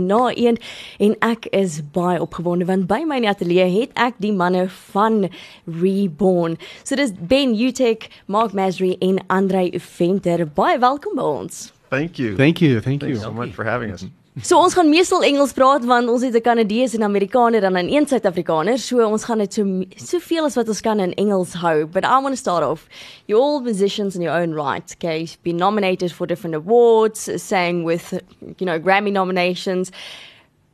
[0.00, 0.58] na een
[0.98, 4.66] en ek is baie opgewonde want by my in die ateljee het ek die manne
[4.90, 5.30] van
[5.64, 6.58] Reborn.
[6.84, 10.44] So dis Ben Utek, Mark Masry en Andre Venter.
[10.44, 11.72] Baie welkom by ons.
[11.88, 12.36] Thank you.
[12.36, 12.76] Thank you.
[12.80, 13.16] Thank you.
[13.16, 14.04] Thanks so much for having us.
[14.44, 17.88] So ons gaan meestal Engels praat want ons het 'n Kanadees en Amerikaner dan 'n
[17.88, 18.78] een Suid-Afrikaner.
[18.78, 21.86] So ons gaan dit so soveel as wat ons kan in Engels hou.
[21.86, 22.86] But I want to start off.
[23.26, 24.94] You're all musicians in your own right.
[24.96, 28.12] Okay, you've been nominated for different awards, sang with
[28.58, 29.90] you know Grammy nominations.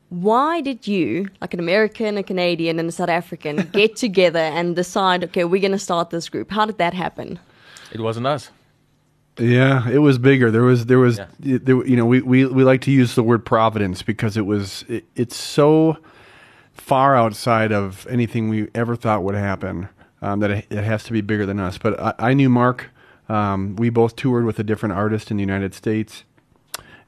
[0.08, 4.74] Why did you, like an American, a Canadian, and a South African, get together and
[4.74, 6.50] decide, okay, we're going to start this group?
[6.50, 7.38] How did that happen?
[7.92, 8.50] It wasn't us.
[9.38, 10.50] Yeah, it was bigger.
[10.50, 11.58] There was there was Yeah.
[11.62, 14.84] there, you know we, we we like to use the word providence because it was
[14.88, 15.96] it, it's so
[16.74, 19.88] far outside of anything we ever thought would happen
[20.20, 21.78] um, that it, it has to be bigger than us.
[21.78, 22.90] But I, I knew Mark.
[23.28, 26.24] Um, we both toured with a different artist in the United States,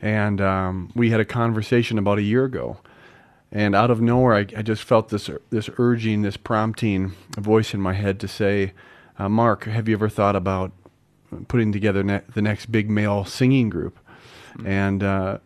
[0.00, 2.78] and um, we had a conversation about a year ago.
[3.52, 7.80] And out of nowhere, I, I just felt this this urging, this prompting voice in
[7.80, 8.72] my head to say,
[9.18, 10.72] uh, "Mark, have you ever thought about
[11.48, 13.98] putting together ne- the next big male singing group?"
[14.64, 15.38] And uh,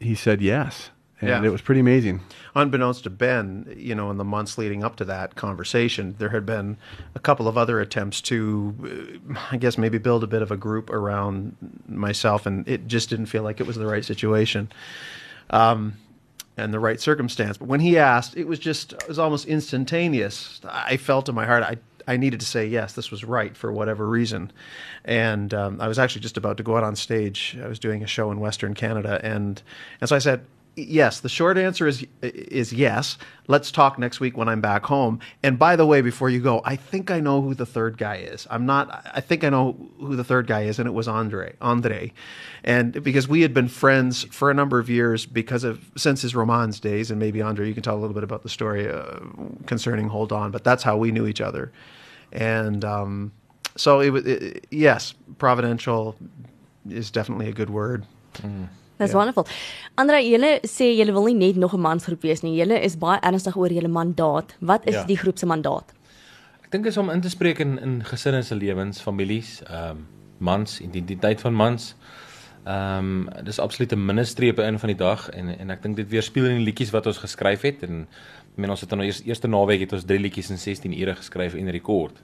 [0.00, 1.42] he said yes, and Yeah.
[1.44, 2.20] it was pretty amazing.
[2.54, 6.46] Unbeknownst to Ben, you know, in the months leading up to that conversation, there had
[6.46, 6.78] been
[7.14, 10.56] a couple of other attempts to, uh, I guess, maybe build a bit of a
[10.56, 11.54] group around
[11.86, 14.70] myself, and it just didn't feel like it was the right situation.
[15.50, 15.94] Um,
[16.58, 17.58] and the right circumstance.
[17.58, 20.58] But when he asked, it was just it was almost instantaneous.
[20.64, 21.76] I felt in my heart I
[22.06, 24.52] I needed to say yes, this was right for whatever reason.
[25.04, 27.56] And um, I was actually just about to go out on stage.
[27.62, 29.62] I was doing a show in Western Canada, and
[30.00, 30.46] and so I said.
[30.78, 33.16] Yes, the short answer is is yes.
[33.48, 35.20] Let's talk next week when I'm back home.
[35.42, 38.16] And by the way, before you go, I think I know who the third guy
[38.16, 38.46] is.
[38.50, 39.08] I'm not.
[39.14, 41.54] I think I know who the third guy is, and it was Andre.
[41.62, 42.12] Andre,
[42.62, 46.34] and because we had been friends for a number of years because of since his
[46.34, 49.20] Romanz days, and maybe Andre, you can tell a little bit about the story uh,
[49.64, 51.72] concerning Hold On, but that's how we knew each other,
[52.32, 53.32] and um,
[53.76, 54.24] so it was.
[54.70, 56.16] Yes, providential
[56.90, 58.04] is definitely a good word.
[58.98, 59.18] That's Ja.
[59.18, 59.46] wonderful.
[59.94, 62.56] Andre, julle sê julle wil nie net nog 'n mansgroep wees nie.
[62.56, 64.54] Julle is baie ernstig oor julle mandaat.
[64.60, 65.04] Wat is Ja.
[65.04, 65.92] die groep se mandaat?
[66.64, 70.06] Ek dink is om in te spreek in in gesinne se lewens, families, ehm um,
[70.38, 71.94] mans, identiteit van mans.
[72.64, 75.96] Ehm um, dis absoluut 'n ministry op een van die dag en en ek dink
[75.96, 78.00] dit weerspieël in die liedjies wat ons geskryf het en
[78.52, 80.92] ek meen ons het dan nou eers eerste naweek het ons 3 liedjies in 16
[81.00, 82.22] ure geskryf en rekord.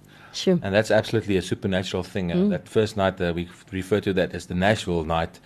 [0.63, 2.33] And that's absolutely a supernatural thing.
[2.35, 5.41] Uh, That first night, uh, we refer to that as the Nashville night.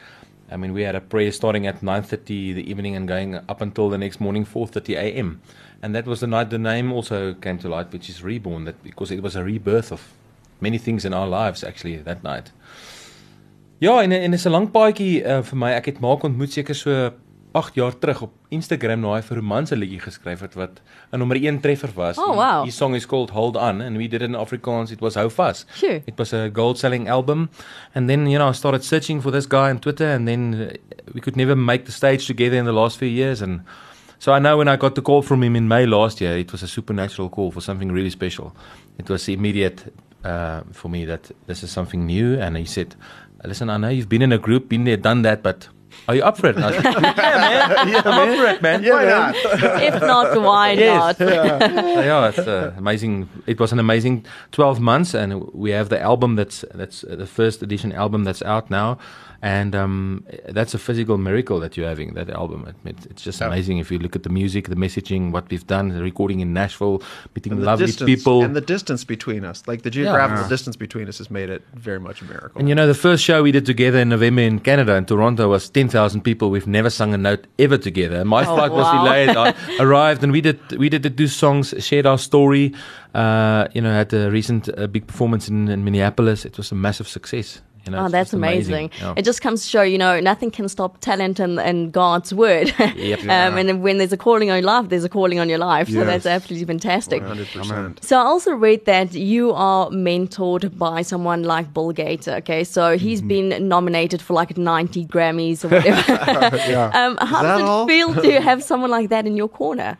[0.51, 3.91] I mean, we had a prayer starting at 9:30 the evening and going up until
[3.91, 5.41] the next morning 4:30 a.m.
[5.83, 8.65] And that was the night the name also came to light, which is reborn.
[8.65, 10.01] That because it was a rebirth of
[10.61, 12.53] many things in our lives actually that night.
[13.79, 15.73] Ja, en en is 'n lang paadjie uh, vir my.
[15.73, 17.13] Ek het maak ontmoet seker so
[17.57, 20.81] 8 jaar terug op Instagram nou hy vir romanse liedjie geskryf het wat
[21.13, 22.19] 'n nommer 1 treffer was.
[22.19, 22.65] Oh, wow.
[22.65, 24.91] His song is called Hold On and we did it in Afrikaans.
[24.91, 25.65] It was Hou Vas.
[25.75, 26.03] Sure.
[26.07, 27.49] It was a gold selling album.
[27.95, 30.77] And then, you know, I started searching for this guy on Twitter and then uh,
[31.15, 33.61] we could never make the stage together in the last few years and
[34.19, 36.51] so I know when I got the call from him in May last year, it
[36.51, 38.57] was a supernatural call for something really special.
[38.99, 39.93] It was immediate
[40.25, 42.95] uh, for me that this is something new and he said,
[43.45, 45.69] "Listen, I know you've been in a group, been there, done that, but
[46.09, 47.89] are you up for it?" And I was like, "Yeah, man.
[47.93, 48.83] Yeah, I'm up for it, man.
[48.85, 49.35] Why not?
[49.83, 51.01] If not, why Yes.
[51.01, 51.17] not?
[51.19, 51.27] So,
[52.11, 53.29] yeah, it's uh, amazing.
[53.47, 57.27] It was an amazing 12 months, and we have the album that's that's uh, the
[57.27, 58.99] first edition album that's out now,
[59.43, 62.67] and um, that's a physical miracle that you're having that album.
[62.85, 63.49] It, it's just Yeah.
[63.49, 66.53] amazing if you look at the music, the messaging, what we've done, the recording in
[66.53, 67.03] Nashville,
[67.35, 68.43] meeting And the lovely distance people.
[68.43, 70.49] and the distance between us, like the geographical Yeah.
[70.49, 72.59] distance between us, has made it very much a miracle.
[72.59, 75.49] And you know, the first show we did together in November in Canada, in Toronto,
[75.49, 76.51] was 10,000 people.
[76.51, 78.25] We've never sung a note ever together.
[78.25, 79.37] My Oh, flight was delayed.
[79.37, 82.73] I arrived and we did, we did the two songs, shared our story.
[83.15, 86.45] Uh, you know, had a recent uh, big performance in, in Minneapolis.
[86.45, 87.63] It was a massive success.
[87.87, 88.91] You know, Oh, that's just amazing.
[89.01, 89.15] Yeah.
[89.17, 92.75] It just comes to show, you know, nothing can stop talent and, and God's word.
[92.97, 93.21] Yep.
[93.23, 95.89] um, and when there's a calling on your life, there's a calling on your life.
[95.89, 97.23] So that's absolutely fantastic.
[97.23, 98.03] 100%.
[98.05, 102.37] So I also read that you are mentored by someone like Bill Gaither.
[102.37, 103.29] Okay, so he's Mm-hmm.
[103.51, 106.57] been nominated for like 90 Grammys or whatever.
[106.57, 106.91] yeah.
[106.95, 107.87] um, how that does it all?
[107.87, 109.97] feel to have someone like that in your corner?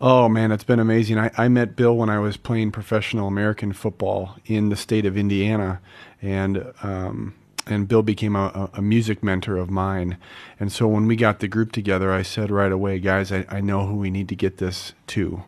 [0.00, 1.18] Oh man, it's been amazing.
[1.18, 5.16] I, I met Bill when I was playing professional American football in the state of
[5.16, 5.80] Indiana,
[6.22, 7.34] and um,
[7.66, 10.16] and Bill became a, a music mentor of mine.
[10.58, 13.60] And so when we got the group together, I said right away, guys, I, I
[13.60, 15.44] know who we need to get this to.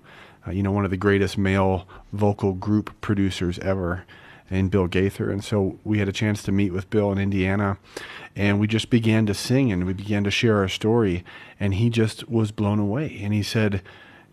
[0.46, 4.04] Uh, you know, one of the greatest male vocal group producers ever.
[4.50, 5.30] and Bill Gaither.
[5.30, 7.78] And so we had a chance to meet with Bill in Indiana,
[8.36, 11.24] and we just began to sing and we began to share our story.
[11.58, 13.18] And he just was blown away.
[13.22, 13.82] And he said,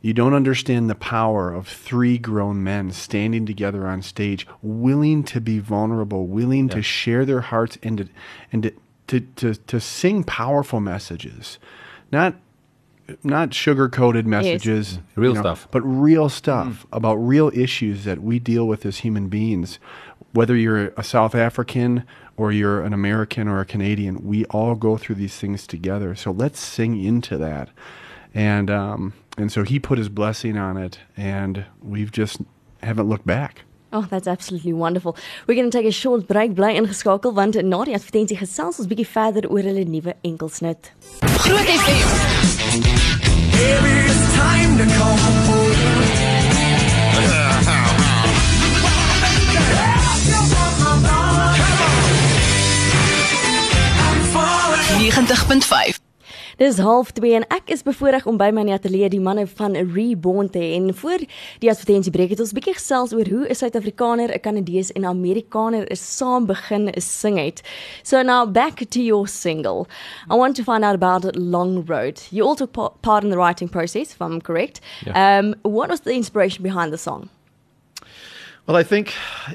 [0.02, 5.40] you don't understand the power of three grown men standing together on stage, willing to
[5.40, 6.76] be vulnerable, willing yeah.
[6.76, 8.08] to share their hearts and to,
[8.52, 8.74] and to,
[9.08, 11.60] to, to, to sing powerful messages.
[12.12, 12.36] Not
[13.24, 15.02] not sugar coated messages, yes.
[15.16, 16.86] real you know, stuff, but real stuff mm.
[16.94, 19.80] about real issues that we deal with as human beings.
[20.34, 22.06] Whether you're a South African
[22.38, 26.16] or you're an American or a Canadian, we all go through these things together.
[26.16, 27.70] So let's sing into that.
[28.34, 32.42] And um, and so he put his blessing on it, and we've just
[32.82, 33.64] haven't looked back.
[33.94, 35.18] Oh, that's absolutely wonderful.
[35.48, 36.56] We're going to take a short break.
[36.56, 40.94] Bly ingeskakel want na die advertensie gesels ons bietjie verder oor hulle nuwe enkelsnit.
[41.44, 42.08] Groot FM.
[43.52, 45.20] Baby, it's time to come
[45.50, 45.72] home.
[55.02, 56.01] Negentig punt vyf.
[56.62, 60.46] Dis half 2 en ek is bevoorreg om by my ateljee die manne van Reborn
[60.54, 60.76] te hê.
[60.78, 61.24] En voor
[61.64, 65.10] die advertensie breek het ons bietjie gesels oor hoe 'n Suid-Afrikaner, 'n Kanadees en 'n
[65.10, 67.64] Amerikaner is saam begin sing het.
[68.04, 69.88] So now back to your single.
[70.30, 72.22] I want to find out about Long Road.
[72.30, 72.68] You also
[73.02, 74.82] part in the writing process, if I'm correct.
[75.06, 75.40] Yeah.
[75.40, 77.30] Um, what was the inspiration behind the song?
[78.68, 79.14] Well, I think,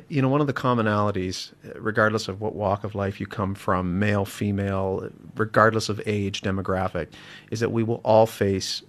[0.08, 3.98] you know, one of the commonalities, regardless of what walk of life you come from,
[3.98, 7.08] male, female, regardless of age, demographic,
[7.50, 8.82] is that we will all face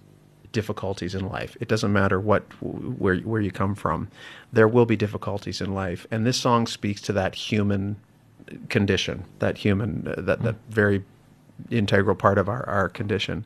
[0.50, 1.56] difficulties in life.
[1.60, 4.08] It doesn't matter what where where you come from.
[4.52, 7.96] There will be difficulties in life, and this song speaks to that human
[8.68, 11.04] condition, that human uh, that that very
[11.70, 13.44] integral part of our our condition.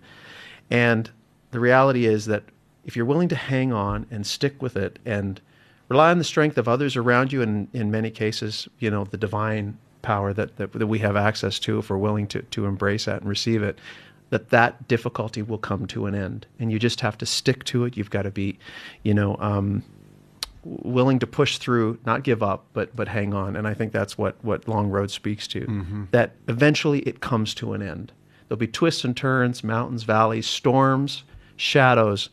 [0.70, 1.10] And
[1.50, 2.44] the reality is that
[2.86, 5.40] if you're willing to hang on and stick with it and
[5.92, 9.16] rely on the strength of others around you, and in many cases, you know, the
[9.16, 13.04] divine power that, that, that we have access to if we're willing to, to embrace
[13.04, 13.78] that and receive it,
[14.30, 16.46] that that difficulty will come to an end.
[16.58, 17.96] And you just have to stick to it.
[17.96, 18.58] You've got to be,
[19.02, 19.84] you know, um,
[20.64, 23.56] willing to push through, not give up, but but hang on.
[23.56, 25.60] And I think that's what what Long Road speaks to.
[25.60, 26.04] Mm-hmm.
[26.12, 28.12] That eventually it comes to an end.
[28.48, 31.24] There'll be twists and turns, mountains, valleys, storms,
[31.56, 32.30] shadows,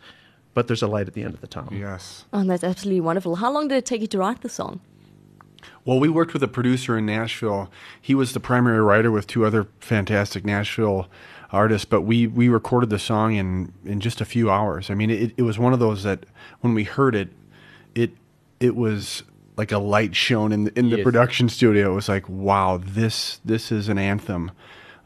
[0.54, 1.74] but there's a light at the end of the tunnel.
[1.74, 2.26] Yes.
[2.34, 3.38] Oh, that's absolutely wonderful.
[3.38, 4.82] How long did it take you to write the song?
[5.86, 7.72] Well, we worked with a producer in Nashville.
[8.02, 11.10] He was the primary writer with two other fantastic Nashville
[11.52, 14.90] artists, but we, we recorded the song in, in just a few hours.
[14.90, 16.26] I mean, it, it was one of those that
[16.62, 17.30] when we heard it,
[17.96, 18.12] it
[18.60, 19.24] it was
[19.58, 21.04] like a light shown in the, in the yes.
[21.04, 21.92] production studio.
[21.92, 24.52] It was like, wow, this this is an anthem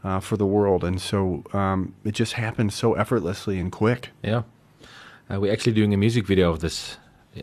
[0.02, 4.10] uh, for the world, and so um, it just happened so effortlessly and quick.
[4.22, 4.42] Yeah.
[5.30, 6.98] Uh, we're actually doing a music video of this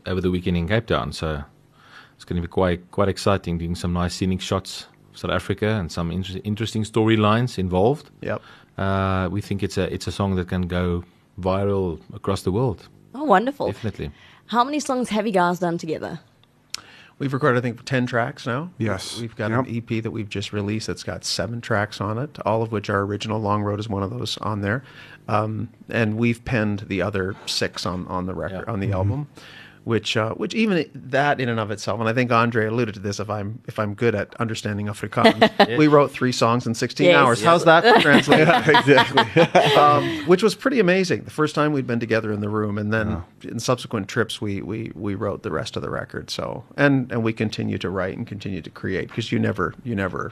[0.05, 1.43] over the weekend in Cape Town, so
[2.15, 3.57] it's going to be quite quite exciting.
[3.57, 8.11] Doing some nice scenic shots of South Africa and some inter- interesting storylines involved.
[8.21, 8.41] Yep.
[8.77, 11.03] Uh, we think it's a it's a song that can go
[11.39, 12.87] viral across the world.
[13.15, 13.67] Oh, wonderful!
[13.67, 14.11] Definitely.
[14.45, 16.19] How many songs have you guys done together?
[17.21, 18.71] We've recorded, I think, 10 tracks now.
[18.79, 19.21] Yes.
[19.21, 19.67] We've got yep.
[19.67, 22.89] an EP that we've just released that's got seven tracks on it, all of which
[22.89, 23.39] are original.
[23.39, 24.83] Long Road is one of those on there.
[25.27, 28.95] Um, and we've penned the other six on, on the record, on the mm-hmm.
[28.95, 29.27] album
[29.83, 32.99] which uh, which even that in and of itself, and I think Andre alluded to
[32.99, 33.19] this.
[33.19, 37.15] If I'm if I'm good at understanding Afrikaans, we wrote three songs in 16 yes,
[37.15, 37.41] hours.
[37.41, 37.45] Yes.
[37.47, 38.41] How's that translate?
[38.67, 39.41] exactly.
[39.75, 41.23] um, which was pretty amazing.
[41.23, 44.61] The first time we'd been together in the room, and then in subsequent trips, we
[44.61, 46.29] we we wrote the rest of the record.
[46.29, 49.95] So and and we continue to write and continue to create because you never you
[49.95, 50.31] never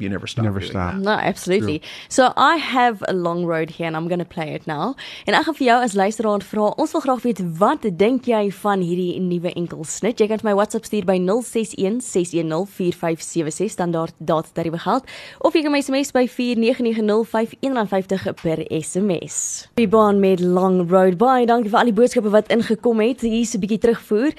[0.00, 0.44] you never stop.
[0.44, 0.94] Never stop.
[0.94, 1.02] That.
[1.02, 1.80] No, absolutely.
[1.80, 1.88] True.
[2.08, 4.94] So I have a long road here and I'm going to play it now.
[5.26, 8.46] En ek gaan vir jou as luisteraar vra, ons wil graag weet wat dink jy
[8.62, 10.20] van hierdie nuwe enkelsnit?
[10.20, 15.08] Jy kan my WhatsApp stuur by 061 610 4576 standaard data tariewe geld
[15.40, 19.68] of jy kan my SMS by 49905 per SMS.
[19.76, 21.44] We baan met long road by.
[21.48, 23.20] Dankie vir al die boodskappe wat ingekom het.
[23.20, 24.32] Hier is 'n bietjie terugvoer.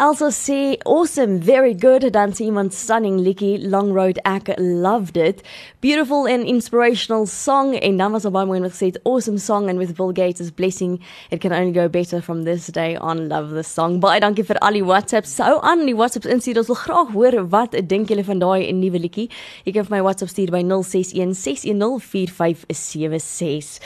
[0.00, 2.12] Elsa sê awesome, very good.
[2.12, 5.42] Dan sê iemand stunning liedjie, Long Road ek loved it.
[5.80, 9.96] Beautiful and inspirational song en dan was daar baie mooi gesê awesome song and with
[9.96, 11.00] Bill Gates' blessing
[11.32, 13.28] it can only go better from this day on.
[13.28, 13.98] Love the song.
[13.98, 15.34] Baie dankie vir al die WhatsApps.
[15.34, 16.62] Sou aan die WhatsApps instuur.
[16.62, 19.26] Ons wil graag hoor wat dink julle van daai nuwe liedjie.
[19.66, 23.80] Jy kan vir my WhatsApp stuur by 061 610 4576.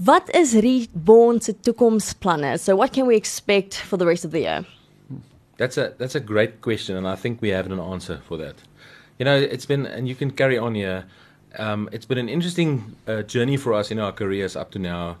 [0.00, 2.56] What is Reborn se toekomsplanne?
[2.56, 4.64] So what can we expect for the rest of the year?
[5.58, 8.56] That's a that's a great question, and I think we have an answer for that.
[9.18, 11.04] You know, it's been, and you can carry on here.
[11.58, 15.18] Um, it's been an interesting uh, journey for us in our careers up to now,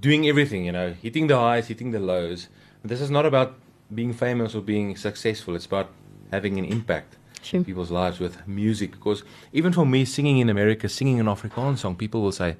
[0.00, 0.66] doing everything.
[0.66, 2.48] You know, hitting the highs, hitting the lows.
[2.84, 3.54] This is not about
[3.94, 5.56] being famous or being successful.
[5.56, 5.90] It's about
[6.30, 7.58] having an impact Sure.
[7.58, 8.92] in people's lives with music.
[8.92, 9.22] Because
[9.52, 12.56] even for me, singing in America, singing an Afrikaans song, people will say,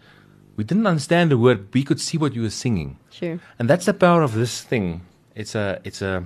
[0.57, 1.69] "We didn't understand the word.
[1.75, 3.39] We could see what you were singing." Sure.
[3.59, 5.03] And that's the power of this thing.
[5.35, 6.25] It's a, it's a,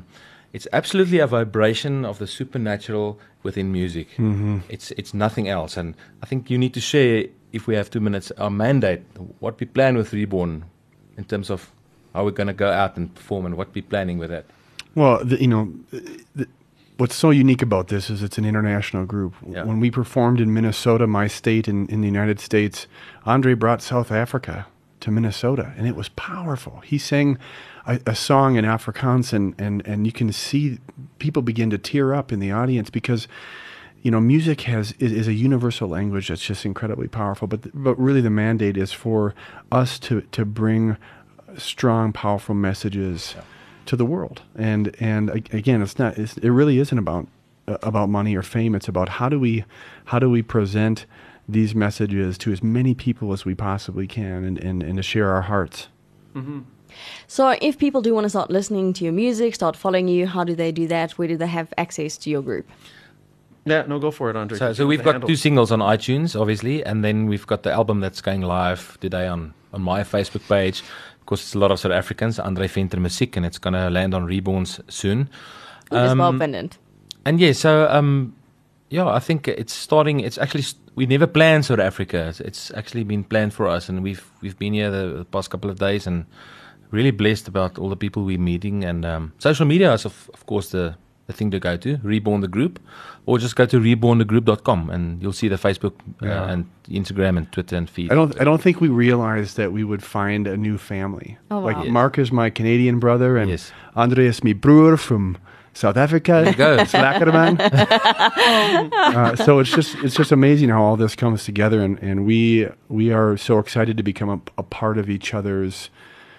[0.53, 4.09] it's absolutely a vibration of the supernatural within music.
[4.13, 4.59] Mm-hmm.
[4.69, 5.77] It's, it's nothing else.
[5.77, 9.03] And I think you need to share, if we have two minutes, our mandate,
[9.39, 10.65] what we plan with Reborn,
[11.17, 11.71] in terms of
[12.15, 14.45] how we're going to go out and perform and what we're planning with that.
[14.95, 15.73] Well, the, you know,
[16.35, 16.49] the,
[16.97, 19.35] what's so unique about this is it's an international group.
[19.47, 19.65] Yeah.
[19.65, 22.87] When we performed in Minnesota, my state in, in the United States,
[23.25, 24.67] Andre brought South Africa
[25.01, 26.81] to Minnesota, and it was powerful.
[26.81, 27.39] He sang
[27.87, 30.79] a, a song in Afrikaans, and, and, and you can see
[31.19, 33.29] people begin to tear up in the audience because
[34.03, 37.47] you know, music has is, is a universal language that's just incredibly powerful.
[37.47, 39.35] But but really, the mandate is for
[39.71, 40.97] us to to bring
[41.59, 43.35] strong, powerful messages
[43.87, 44.43] to the world.
[44.57, 46.17] And and again, it's not.
[46.17, 47.27] It's, it really isn't about
[47.69, 48.75] uh, about money or fame.
[48.75, 49.65] It's about how do we
[50.07, 51.05] how do we present
[51.53, 55.33] these messages to as many people as we possibly can, and and, and to share
[55.35, 55.89] our hearts.
[57.27, 60.45] So, if people do want to start listening to your music, start following you, how
[60.45, 61.13] do they do that?
[61.13, 62.69] Where do they have access to your group?
[63.65, 64.59] Yeah, no, go for it, Andre.
[64.59, 65.29] So, so we've got handle.
[65.29, 69.27] two singles on iTunes, obviously, and then we've got the album that's going live today
[69.27, 70.81] on, on my Facebook page.
[71.21, 73.91] Of course, it's a lot of South Africans, Andre Venter Music, and it's going to
[73.91, 75.29] land on Reborns soon.
[75.93, 76.79] Ooh, as well, Um, Pendant.
[77.25, 78.35] And yeah, so um,
[78.89, 80.21] yeah, I think it's starting.
[80.21, 82.29] It's actually st- we never planned South Africa.
[82.29, 85.49] It's, it's actually been planned for us, and we've we've been here the, the past
[85.51, 86.25] couple of days, and
[86.91, 88.85] really blessed about all the people we're meeting.
[88.85, 90.95] And um, social media is of, of course the
[91.27, 91.91] the thing to go to.
[92.03, 92.79] Reborn the group,
[93.27, 96.43] or just go to rebornthegroup.com, and you'll see the Facebook Yeah.
[96.43, 98.13] uh, and Instagram and Twitter and feed.
[98.13, 101.39] I don't I don't think we realized that we would find a new family.
[101.51, 101.65] Oh, wow.
[101.69, 101.93] Like Yes.
[101.93, 103.73] Mark is my Canadian brother, and Yes.
[103.95, 105.37] Andre is my broer from
[105.73, 106.45] South Africa.
[106.47, 106.79] you go.
[106.79, 107.61] Slackerman.
[108.93, 112.69] uh, so it's just it's just amazing how all this comes together, and, and we
[112.89, 115.91] we are so excited to become a, a part of each other's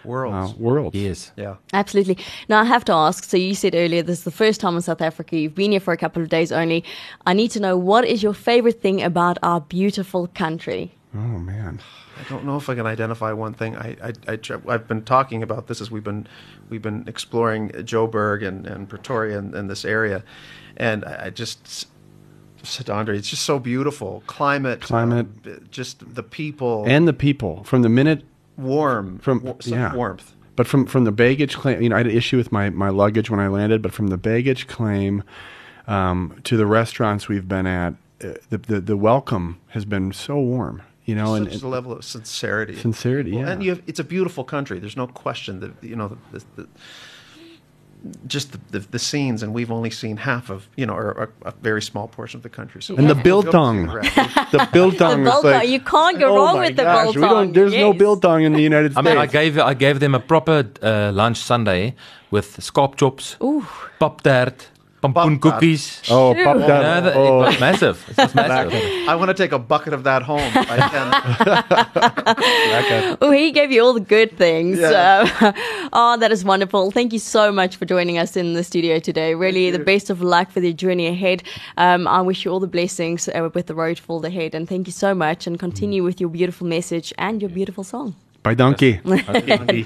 [0.03, 0.53] uh, worlds.
[0.55, 0.95] worlds.
[0.95, 1.31] Yes.
[1.35, 1.55] Yeah.
[1.73, 2.17] Absolutely.
[2.49, 4.81] Now, I have to ask so, you said earlier this is the first time in
[4.81, 5.37] South Africa.
[5.37, 6.83] You've been here for a couple of days only.
[7.25, 10.91] I need to know what is your favorite thing about our beautiful country?
[11.13, 11.79] Oh man.
[12.19, 13.75] I don't know if I can identify one thing.
[13.75, 16.27] I, I, I I've been talking about this as we've been
[16.69, 20.23] we've been exploring Joburg and, and Pretoria and, and this area,
[20.77, 21.87] and I, I just
[22.63, 24.23] said Andre, it's just so beautiful.
[24.27, 25.27] Climate, Climate.
[25.45, 28.23] uh, just the people, And the people from the minute
[28.57, 30.33] warm from yeah warmth.
[30.55, 32.89] But from from the baggage claim, you know, I had an issue with my my
[32.89, 33.81] luggage when I landed.
[33.81, 35.23] But from the baggage claim
[35.87, 40.39] um, to the restaurants we've been at, uh, the, the the welcome has been so
[40.39, 40.83] warm.
[41.05, 42.75] You know, and, Such a level of sincerity.
[42.77, 43.51] Sincerity, Well, yeah.
[43.51, 44.77] And you have, it's a beautiful country.
[44.79, 46.67] There's no question that you know the, the, the
[48.25, 51.49] just the, the, the scenes, and we've only seen half of you know, or, a,
[51.49, 52.81] a very small portion of the country.
[52.81, 56.35] So and the Go- biltong, the the biltong, The biltong, like you can't go oh
[56.35, 57.99] wrong my with the gosh, we biltong, don't- There's no yes.
[57.99, 59.07] biltong in the United States.
[59.07, 61.95] I mean, I gave I gave them a proper uh, lunch Sunday
[62.31, 63.65] with scalp chops, Ooh.
[63.99, 64.67] pop tart,
[65.01, 66.01] pompoen Pop cookies.
[66.11, 66.67] oh, pop that.
[66.67, 67.43] know, that- oh.
[67.43, 68.05] It was massive.
[68.09, 68.73] It was massive.
[69.09, 70.39] I want to take a bucket of that home.
[70.55, 71.11] if I can.
[73.21, 74.79] Oh, he gave you all the good things.
[74.79, 75.27] Yeah.
[75.41, 75.51] Uh,
[75.93, 76.91] oh, that is wonderful.
[76.91, 79.35] Thank you so much for joining us in the studio today.
[79.35, 81.43] Really, the best of luck for the journey ahead.
[81.77, 84.55] Um, I wish you all the blessings uh, with the road full ahead.
[84.55, 85.47] And thank you so much.
[85.47, 88.15] And continue with your beautiful message and your beautiful song.
[88.43, 88.99] By donkey.
[89.05, 89.85] Okay.